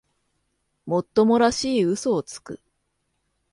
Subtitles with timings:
[0.87, 2.59] もっともらしい嘘をつく